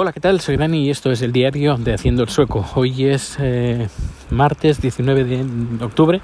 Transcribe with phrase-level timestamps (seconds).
[0.00, 0.40] Hola, ¿qué tal?
[0.40, 2.64] Soy Dani y esto es el diario de Haciendo el Sueco.
[2.76, 3.88] Hoy es eh,
[4.30, 6.20] martes 19 de octubre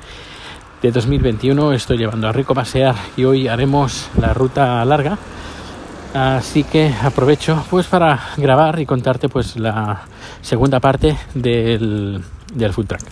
[0.81, 1.73] de 2021.
[1.73, 5.19] Estoy llevando a Rico a pasear y hoy haremos la ruta larga.
[6.15, 10.03] Así que aprovecho pues para grabar y contarte pues la
[10.41, 12.23] segunda parte del,
[12.55, 13.03] del food track.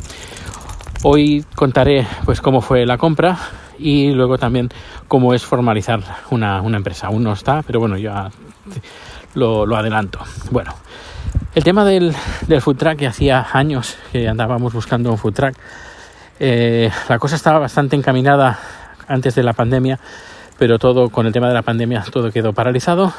[1.03, 3.37] Hoy contaré pues cómo fue la compra
[3.81, 4.69] y luego también
[5.09, 7.09] cómo es formalizar una, una empresa.
[7.09, 8.31] Aún no está, pero bueno, ya
[9.35, 10.21] lo, adelanto.
[10.51, 10.75] Bueno,
[11.55, 12.15] el tema del,
[12.47, 15.55] del, food track, que hacía años que andábamos buscando un food track,
[16.41, 18.59] eh, la cosa estaba bastante encaminada
[19.07, 19.99] antes de la pandemia,
[20.59, 23.13] pero todo con el tema de la pandemia todo quedó paralizado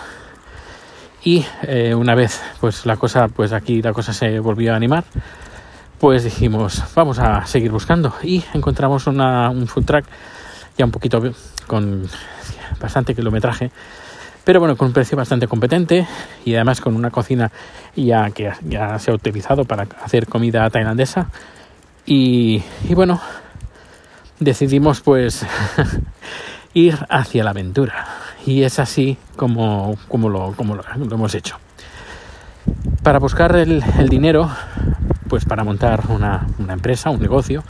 [1.24, 5.06] y eh, una vez pues la cosa pues aquí la cosa se volvió a animar
[6.00, 10.06] pues dijimos vamos a seguir buscando y encontramos una, un food track
[10.78, 11.22] ya un poquito
[11.68, 12.08] con
[12.80, 13.72] bastante kilometraje
[14.44, 16.08] pero bueno, con un precio bastante competente
[16.44, 17.52] y además con una cocina
[17.96, 21.28] ya que ya se ha utilizado para hacer comida tailandesa.
[22.06, 22.62] Y,
[22.94, 23.22] bueno,
[24.40, 25.46] decidimos pues
[26.74, 28.06] ir hacia la aventura.
[28.46, 30.84] Y es así como, como, lo, como lo
[31.16, 31.58] hemos hecho.
[33.04, 34.50] Para buscar el, el dinero,
[35.30, 37.64] pues para montar una, una, empresa, un negocio,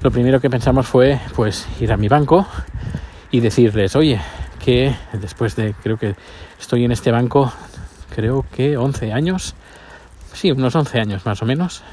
[0.00, 2.46] lo primero que pensamos fue pues ir a mi banco
[3.30, 4.20] y decirles, oye,
[4.66, 6.16] que después de, creo que
[6.58, 7.52] estoy en este banco,
[8.16, 9.54] creo que 11 años,
[10.32, 11.84] sí, unos 11 años más o menos,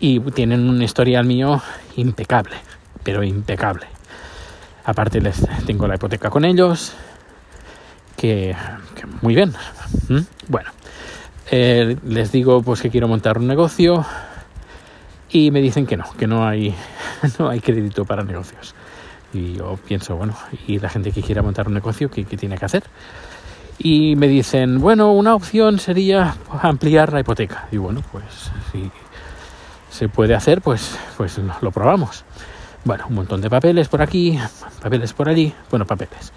[0.00, 1.62] y tienen un historial mío
[1.94, 2.56] impecable,
[3.04, 3.86] pero impecable.
[4.84, 6.94] Aparte les tengo la hipoteca con ellos,
[8.16, 8.56] que,
[9.22, 9.54] muy bien.
[10.08, 10.22] ¿Mm?
[10.48, 10.70] Bueno,
[11.52, 14.04] eh, les digo pues que quiero montar un negocio
[15.30, 16.74] y me dicen que no, que no hay,
[17.38, 18.74] no hay crédito para negocios.
[19.32, 20.34] Y yo pienso, bueno,
[20.66, 22.84] ¿y la gente que quiera montar un negocio, qué, qué tiene que hacer?
[23.78, 27.66] Y me dicen, bueno, una opción sería ampliar la hipoteca.
[27.72, 28.24] Y bueno, pues
[28.72, 28.90] si
[29.90, 32.24] se puede hacer, pues, pues lo probamos.
[32.84, 34.38] Bueno, un montón de papeles por aquí,
[34.82, 36.32] papeles por allí, bueno, papeles.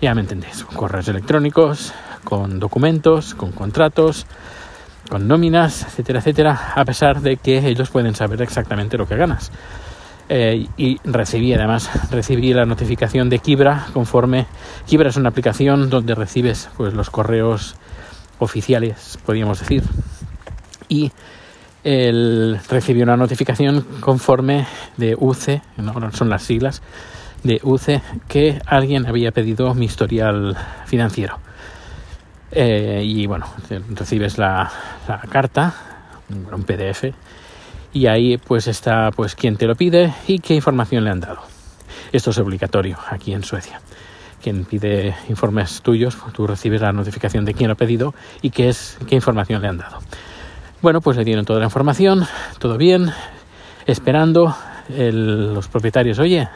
[0.00, 1.92] Ya me entendéis, con correos electrónicos,
[2.24, 4.26] con documentos, con contratos,
[5.08, 9.50] con nóminas, etcétera, etcétera, a pesar de que ellos pueden saber exactamente lo que ganas.
[10.28, 14.46] Eh, y recibí además recibí la notificación de Kibra conforme
[14.84, 17.76] Kibra es una aplicación donde recibes pues los correos
[18.40, 19.84] oficiales podríamos decir.
[20.88, 21.12] Y
[21.84, 24.66] él recibió una notificación conforme
[24.96, 26.82] de UC no son las siglas
[27.44, 30.56] de UC que alguien había pedido mi historial
[30.86, 31.38] financiero.
[32.50, 33.46] Eh, y bueno
[33.90, 34.70] recibes la,
[35.06, 35.74] la carta
[36.30, 37.12] un PDF
[37.96, 41.40] y ahí pues está pues quién te lo pide y qué información le han dado.
[42.12, 43.80] Esto es obligatorio aquí en Suecia.
[44.42, 48.68] Quien pide informes tuyos, tú recibes la notificación de quién lo ha pedido y qué
[48.68, 50.00] es qué información le han dado.
[50.82, 52.26] Bueno, pues le dieron toda la información,
[52.58, 53.10] todo bien,
[53.86, 54.54] esperando
[54.90, 56.50] el, los propietarios, oye,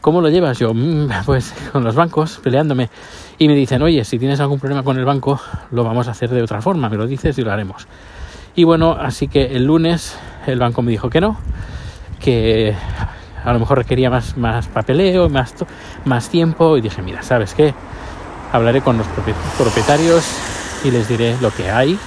[0.00, 0.60] ¿cómo lo llevas?
[0.60, 2.90] Yo, mm, pues con los bancos, peleándome.
[3.38, 5.40] Y me dicen, oye, si tienes algún problema con el banco,
[5.72, 7.88] lo vamos a hacer de otra forma, me lo dices y lo haremos.
[8.54, 11.36] Y bueno, así que el lunes el banco me dijo que no,
[12.18, 12.74] que
[13.44, 15.54] a lo mejor requería más, más papeleo, más,
[16.04, 16.76] más tiempo.
[16.76, 17.74] Y dije, mira, ¿sabes qué?
[18.52, 19.06] Hablaré con los
[19.56, 20.24] propietarios
[20.84, 21.98] y les diré lo que hay,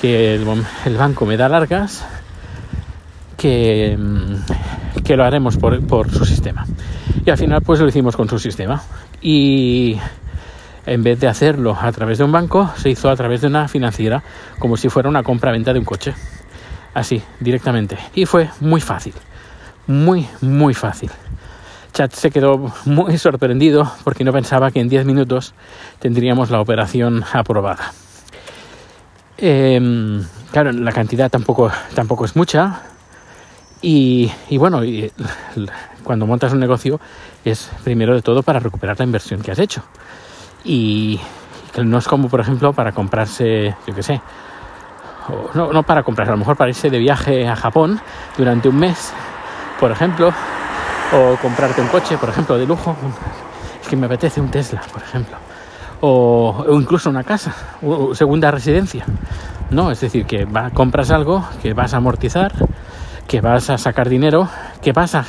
[0.00, 2.04] que el, banco me da largas,
[3.36, 6.66] que, mm, que lo haremos por, por su sistema.
[7.24, 8.82] Y al final pues lo hicimos con su sistema.
[9.20, 9.98] Y
[10.88, 13.68] en vez de hacerlo a través de un banco, se hizo a través de una
[13.68, 14.22] financiera,
[14.58, 16.14] como si fuera una compra-venta de un coche.
[16.94, 17.98] Así, directamente.
[18.14, 19.14] Y fue muy fácil.
[19.86, 21.10] Muy, muy fácil.
[21.92, 25.54] Chat se quedó muy sorprendido porque no pensaba que en 10 minutos
[25.98, 27.92] tendríamos la operación aprobada.
[29.36, 32.82] Eh, claro, la cantidad tampoco, tampoco es mucha.
[33.80, 34.80] Y, bueno,
[36.02, 37.00] cuando montas un negocio
[37.44, 39.84] es primero de todo para recuperar la inversión que has hecho
[40.68, 41.18] y
[41.82, 44.20] no es como por ejemplo para comprarse, yo qué sé,
[45.54, 47.98] no, no para comprarse, a lo mejor para irse de viaje a Japón
[48.36, 49.12] durante un mes,
[49.80, 50.30] por ejemplo,
[51.12, 52.94] o comprarte un coche, por ejemplo, de lujo,
[53.80, 55.38] es que me apetece un Tesla, por ejemplo,
[56.02, 59.06] o, incluso una casa, o segunda residencia,
[59.70, 59.90] ¿no?
[59.90, 62.52] Es decir, que va, compras algo que vas a amortizar,
[63.26, 64.48] que vas a sacar dinero,
[64.82, 65.24] que vas a...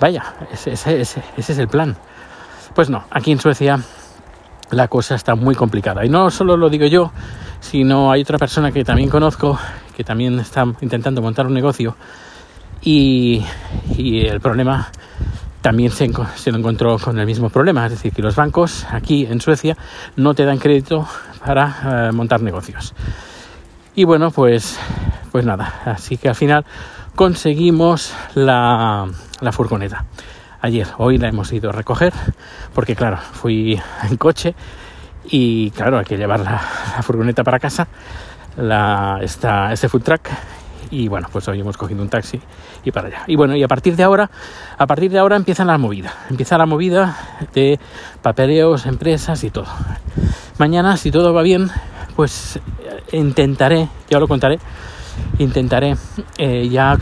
[0.00, 1.96] Vaya, ese, ese, ese es el plan.
[2.74, 3.78] Pues no, aquí en Suecia
[4.70, 6.04] la cosa está muy complicada.
[6.04, 7.12] Y no solo lo digo yo,
[7.60, 9.58] sino hay otra persona que también conozco,
[9.96, 11.96] que también está intentando montar un negocio
[12.84, 13.42] y,
[13.96, 14.90] el problema
[15.62, 19.24] también se, se, lo encontró con el mismo problema, es decir, que los bancos aquí
[19.24, 19.76] en Suecia
[20.16, 21.08] no te dan crédito
[21.44, 22.92] para eh, montar negocios.
[23.94, 24.78] Y bueno, pues,
[25.32, 26.66] pues nada, así que al final
[27.14, 29.06] conseguimos la,
[29.40, 30.04] la furgoneta.
[30.64, 32.14] Ayer, hoy la hemos ido a recoger,
[32.74, 33.78] porque claro, fui
[34.08, 34.54] en coche
[35.26, 36.58] y claro, hay que llevar la,
[37.02, 37.86] furgoneta para casa,
[38.56, 40.30] la, esta, este food truck
[40.90, 42.40] y bueno, pues hoy hemos cogido un taxi
[42.82, 43.24] y para allá.
[43.26, 44.30] Y bueno, y a partir de ahora,
[44.78, 47.14] a partir de ahora empieza la movida, empieza la movida
[47.52, 47.78] de
[48.22, 49.68] papeleos, empresas y todo.
[50.56, 51.70] Mañana, si todo va bien,
[52.16, 52.58] pues
[53.12, 54.58] intentaré, ya lo contaré,
[55.36, 55.94] intentaré
[56.38, 56.96] eh, ya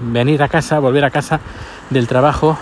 [0.00, 1.38] venir a casa, volver a casa
[1.90, 2.56] del trabajo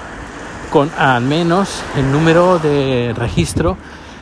[0.70, 3.76] con al menos el número de registro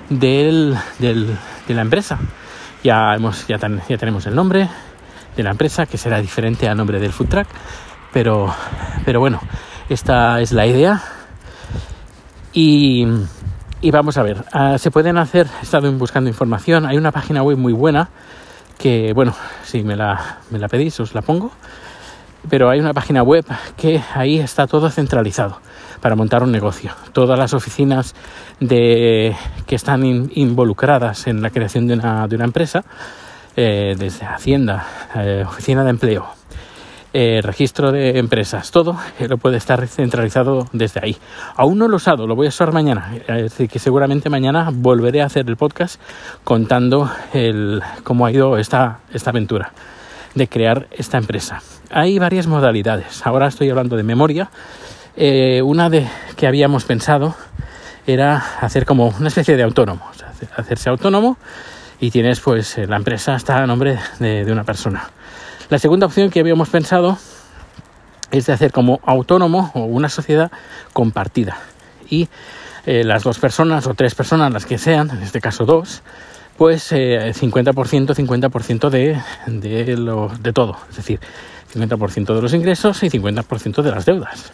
[0.09, 1.37] del, del,
[1.69, 2.19] de la empresa.
[2.83, 3.59] Ya, hemos, ya,
[3.89, 4.69] ya tenemos el nombre
[5.37, 7.47] de la empresa, que será diferente al nombre del food truck,
[8.13, 8.53] pero,
[9.05, 9.41] pero bueno,
[9.89, 11.03] esta es la idea.
[12.53, 13.07] Y,
[13.81, 17.43] y vamos a ver, uh, se pueden hacer, he estado buscando información, hay una página
[17.43, 18.09] web muy buena
[18.77, 21.53] que, bueno, si me la, me la pedís os la pongo,
[22.49, 23.45] pero hay una página web
[23.77, 25.61] que ahí está todo centralizado
[26.01, 26.93] para montar un negocio.
[27.13, 28.15] Todas las oficinas
[28.59, 32.85] de, que están in, involucradas en la creación de una, de una empresa,
[33.57, 36.27] eh, desde Hacienda, eh, Oficina de Empleo,
[37.13, 38.97] eh, registro de empresas, todo
[39.29, 41.17] lo puede estar centralizado desde ahí.
[41.57, 43.13] Aún no lo he usado, lo voy a usar mañana.
[43.27, 46.01] Es decir, que seguramente mañana volveré a hacer el podcast
[46.45, 49.73] contando el, cómo ha ido esta, esta aventura
[50.35, 51.63] de crear esta empresa.
[51.91, 53.27] Hay varias modalidades.
[53.27, 54.51] Ahora estoy hablando de memoria.
[55.17, 56.07] Eh, una de
[56.37, 57.35] que habíamos pensado
[58.07, 60.09] era hacer como una especie de autónomo,
[60.57, 61.37] hacerse autónomo
[62.01, 65.11] y tienes pues la empresa está a nombre de, de una persona.
[65.69, 67.19] La segunda opción que habíamos pensado
[68.31, 70.51] es de hacer como autónomo o una sociedad
[70.93, 71.59] compartida.
[72.09, 72.29] Y
[72.87, 76.03] eh, las dos personas o tres personas, las que sean, en este caso dos,
[76.61, 77.73] pues eh, 50%,
[78.15, 80.77] 50% de, de, lo, de todo.
[80.91, 81.19] Es decir,
[81.75, 84.53] 50% de los ingresos y 50% de las deudas.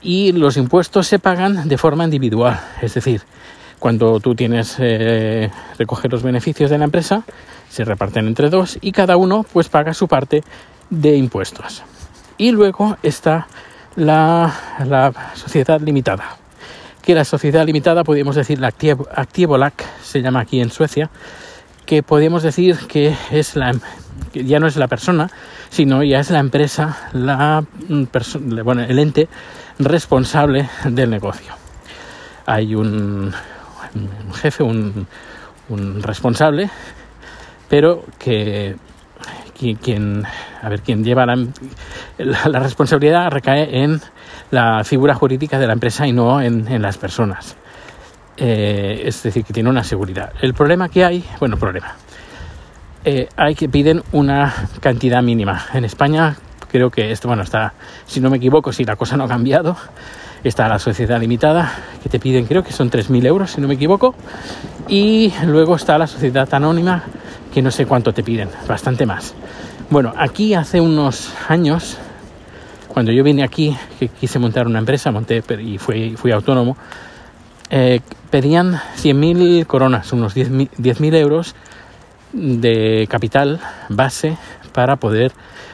[0.00, 2.58] Y los impuestos se pagan de forma individual.
[2.80, 3.20] Es decir,
[3.78, 7.22] cuando tú tienes, eh, recoger los beneficios de la empresa,
[7.68, 10.42] se reparten entre dos y cada uno pues paga su parte
[10.88, 11.82] de impuestos.
[12.38, 13.46] Y luego está
[13.94, 14.54] la,
[14.86, 16.38] la sociedad limitada,
[17.04, 21.10] que la sociedad limitada podríamos decir la Actiebolac, se llama aquí en Suecia,
[21.86, 23.74] que podríamos decir que es la
[24.32, 25.30] que ya no es la persona,
[25.70, 27.64] sino ya es la empresa, la
[28.64, 29.28] bueno, el ente
[29.78, 31.54] responsable del negocio.
[32.46, 33.32] Hay un,
[33.94, 35.06] un jefe, un,
[35.68, 36.70] un responsable
[37.68, 38.76] pero que
[39.80, 40.24] quien,
[40.62, 41.34] a ver, quien lleva la,
[42.18, 44.00] la, responsabilidad recae en
[44.50, 47.56] la figura jurídica de la empresa y no en, en las personas.
[48.36, 50.32] Eh, es decir, que tiene una seguridad.
[50.40, 51.94] El problema que hay, bueno, problema,
[53.04, 55.66] eh, hay que piden una cantidad mínima.
[55.72, 56.36] En España
[56.68, 57.74] creo que esto, bueno, está,
[58.06, 59.76] si no me equivoco, si la cosa no ha cambiado,
[60.42, 61.72] está la sociedad limitada,
[62.02, 64.16] que te piden, creo que son 3.000 euros, si no me equivoco,
[64.88, 67.04] y luego está la sociedad anónima,
[67.52, 69.34] que no sé cuánto te piden, bastante más.
[69.90, 71.98] Bueno, aquí hace unos años,
[72.94, 76.76] cuando yo vine aquí, que quise montar una empresa, monté y fui, fui autónomo,
[77.68, 78.00] eh,
[78.30, 81.56] pedían 100.000 coronas, unos 10.000 euros
[82.32, 84.38] de capital base
[84.72, 85.32] para poder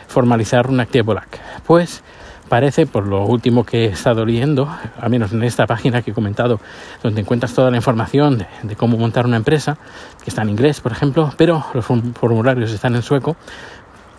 [0.08, 1.38] formalizar un activo black.
[1.66, 2.02] Pues
[2.48, 6.14] parece, por lo último que he estado leyendo, al menos en esta página que he
[6.14, 6.58] comentado,
[7.02, 9.76] donde encuentras toda la información de, de cómo montar una empresa,
[10.24, 13.36] que está en inglés, por ejemplo, pero los formularios están en sueco,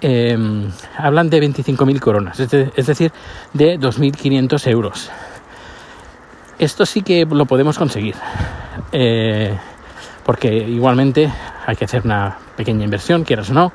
[0.02, 0.38] eh,
[0.98, 3.12] hablan de 25.000 coronas, es, de, es, decir,
[3.54, 5.10] de 2.500 euros.
[6.60, 8.16] Esto sí que lo podemos conseguir,
[8.92, 9.56] eh,
[10.24, 11.32] porque igualmente
[11.66, 13.72] hay que hacer una pequeña inversión, quieras o no,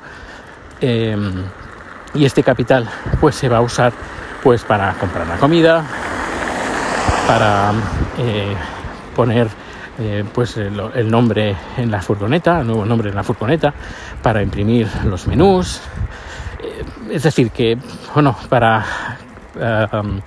[0.81, 1.17] eh,
[2.13, 2.87] y este capital
[3.19, 3.93] pues se va a usar
[4.43, 5.83] pues para comprar la comida,
[7.27, 7.73] para
[8.17, 8.55] eh,
[9.15, 9.47] poner
[9.99, 13.73] eh, pues el, nombre en la furgoneta, el nuevo nombre en la furgoneta,
[14.21, 15.81] para imprimir los menús,
[17.11, 17.77] es decir, que,
[18.13, 18.85] bueno, para
[19.93, 20.21] um,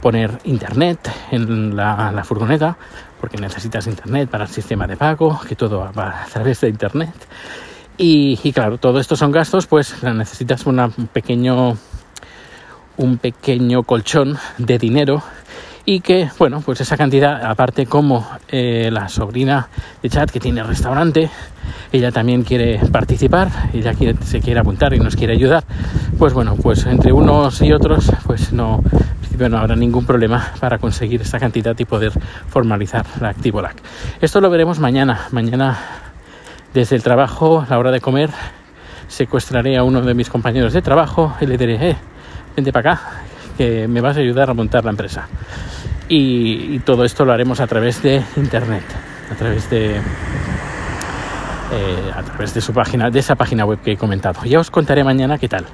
[0.00, 2.76] poner internet en la, furgoneta,
[3.20, 7.14] porque necesitas internet para el sistema de pago, que todo va a través de internet.
[7.96, 11.76] Y, y claro, todo esto son gastos, pues necesitas una, un pequeño
[12.98, 15.22] un pequeño colchón de dinero
[15.90, 19.70] y que, bueno, pues esa cantidad, aparte como eh, la sobrina
[20.02, 21.30] de Chad que tiene restaurante,
[21.90, 25.64] ella también quiere participar, ella quiere, se quiere apuntar y nos quiere ayudar,
[26.18, 28.82] pues bueno, pues entre unos y otros, pues no,
[29.38, 32.12] no habrá ningún problema para conseguir esta cantidad y poder
[32.50, 33.76] formalizar la ActivoLac.
[34.20, 35.28] Esto lo veremos mañana.
[35.30, 35.78] Mañana
[36.74, 38.28] desde el trabajo, a la hora de comer,
[39.06, 41.96] secuestraré a uno de mis compañeros de trabajo y le diré, eh,
[42.54, 43.02] vente para acá,
[43.56, 45.26] que me vas a ayudar a montar la empresa.
[46.08, 48.84] Y, todo esto lo haremos a través de internet,
[49.30, 50.00] a través de eh,
[52.14, 54.42] a través de su página, de esa página web que he comentado.
[54.44, 55.66] Ya os contaré mañana qué tal,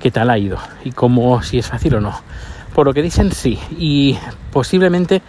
[0.00, 2.14] qué tal ha ido y cómo, si es fácil o no.
[2.72, 3.58] Por lo que dicen, sí.
[3.76, 4.16] Y
[4.52, 5.22] posiblemente,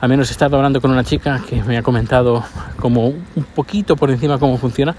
[0.00, 2.42] al menos he estado hablando con una chica que me ha comentado
[2.78, 4.96] como un poquito por encima cómo funciona.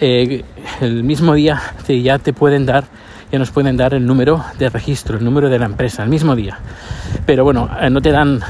[0.00, 0.42] Eh,
[0.80, 2.84] el mismo día ya te pueden dar
[3.34, 6.36] ya nos pueden dar el número de registro, el número de la empresa, el mismo
[6.36, 6.56] día.
[7.26, 8.40] Pero bueno, eh, no te dan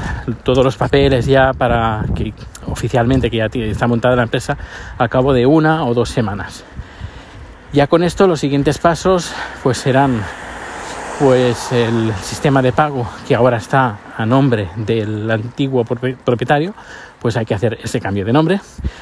[0.43, 2.35] todos los papeles ya para que
[2.67, 4.55] oficialmente que ya está montada la empresa
[4.99, 6.63] al cabo de una o dos semanas.
[7.73, 10.21] Ya con esto los siguientes pasos pues serán
[11.17, 16.75] pues el sistema de pago que ahora está a nombre del antiguo propietario,
[17.19, 18.61] pues hay que hacer ese cambio de nombre.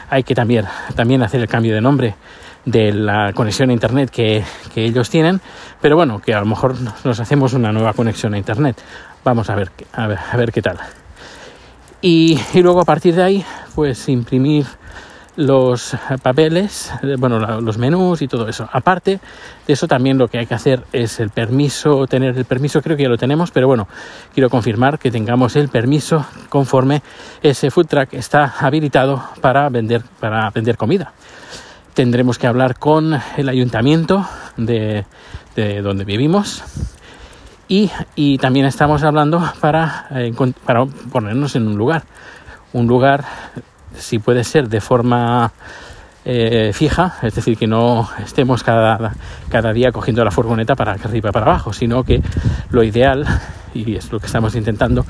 [0.10, 2.16] Hay que también, también hacer el cambio de nombre
[2.66, 4.44] de la conexión a internet que,
[4.76, 5.42] ellos tienen,
[5.82, 8.82] pero bueno, que a lo mejor nos hacemos una nueva conexión a internet.
[9.24, 10.78] Vamos a ver, a ver, a ver qué tal.
[12.02, 14.66] Y, y, luego a partir de ahí, pues imprimir
[15.36, 18.68] los papeles, bueno, los menús y todo eso.
[18.72, 19.20] Aparte
[19.66, 22.96] de eso, también lo que hay que hacer es el permiso, tener el permiso, creo
[22.96, 23.88] que ya lo tenemos, pero bueno,
[24.34, 27.02] quiero confirmar que tengamos el permiso conforme
[27.42, 31.14] ese food truck está habilitado para vender, para vender comida
[31.94, 34.26] tendremos que hablar con el ayuntamiento
[34.58, 35.06] de,
[35.56, 36.64] donde vivimos
[37.68, 40.34] y, también estamos hablando para, eh,
[40.66, 42.04] para ponernos en un lugar.
[42.74, 43.24] Un lugar,
[43.98, 45.52] si puede ser de forma
[46.26, 49.12] eh, fija, es decir, que no estemos cada,
[49.74, 52.22] día cogiendo la furgoneta para arriba para abajo, sino que
[52.70, 53.26] lo ideal,
[53.74, 55.06] y es lo que estamos intentando,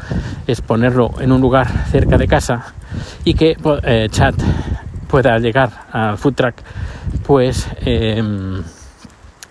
[0.47, 2.73] es ponerlo en un lugar cerca de casa
[3.23, 4.35] y que eh, chat
[5.13, 6.55] pueda llegar al food truck
[7.23, 8.63] pues em,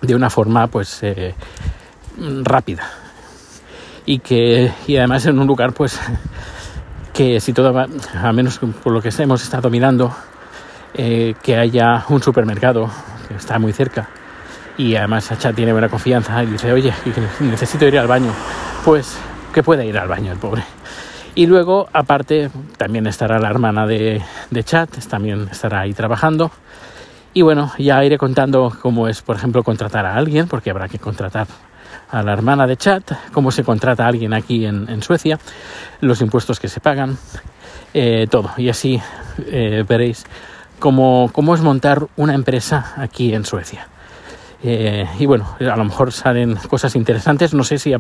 [0.01, 1.37] de una forma pues eh,
[2.43, 2.83] rápida.
[4.05, 6.01] Y que y además en un lugar pues
[7.15, 10.13] que si todo va, a menos por lo que hemos estado mirando
[10.95, 12.91] eh, que haya un supermercado
[13.29, 14.09] que está muy cerca
[14.77, 16.93] y además Sacha tiene buena confianza y dice oye
[17.39, 18.33] necesito ir al baño
[18.85, 19.17] pues
[19.55, 20.65] que pueda ir al baño el pobre
[21.35, 24.23] y luego, aparte, también estará la hermana de,
[24.65, 26.51] chat, también estará ahí trabajando.
[27.33, 30.99] Y bueno, ya iré contando cómo es, por ejemplo, contratar a alguien, porque habrá que
[30.99, 31.47] contratar
[32.11, 35.39] a la hermana de chat, cómo se contrata a alguien aquí en, Suecia,
[36.03, 37.17] los impuestos que se pagan,
[37.95, 38.51] eh, todo.
[38.59, 39.01] Y así
[39.47, 40.27] eh, veréis
[40.79, 43.89] cómo, cómo es montar una empresa aquí en Suecia.
[44.65, 47.53] Eh, y bueno, a lo mejor salen cosas interesantes.
[47.53, 47.93] No sé si,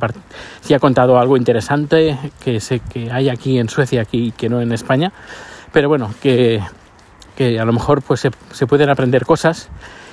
[0.61, 4.61] si ha contado algo interesante que sé que hay aquí en Suecia aquí que no
[4.61, 5.12] en España.
[5.73, 6.61] Pero bueno, que,
[7.37, 9.71] que a lo mejor pues se, pueden aprender cosas,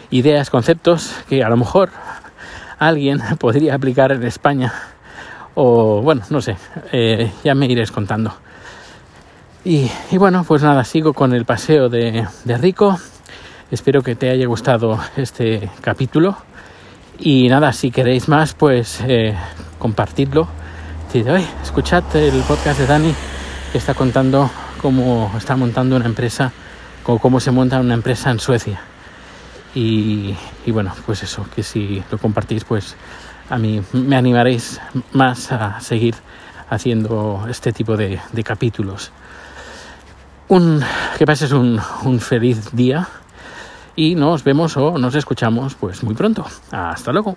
[0.10, 1.90] ideas, conceptos que a lo mejor
[2.80, 4.74] alguien podría aplicar en España.
[5.54, 6.56] O bueno, no sé,
[6.92, 8.34] eh, ya me iréis contando.
[9.66, 12.98] Y, y, bueno, pues nada, sigo con el paseo de Rico
[13.72, 16.36] Espero que te haya gustado este capítulo.
[17.20, 19.36] Y nada, si queréis más, pues eh,
[19.78, 20.48] compartidlo.
[21.62, 23.14] escuchad el podcast de Dani
[23.72, 24.50] que está contando
[24.82, 26.52] cómo está montando una empresa,
[27.06, 28.82] o cómo se monta una empresa en Suecia.
[29.76, 30.36] Y,
[30.66, 32.96] bueno, pues eso, que si lo compartís, pues
[33.52, 36.16] a mí me animaréis más a seguir
[36.72, 39.12] haciendo este tipo de, capítulos.
[40.48, 40.84] Un,
[41.20, 43.08] que pases un, un feliz día
[44.00, 46.46] y nos vemos o nos escuchamos pues muy pronto.
[46.72, 47.36] Hasta luego.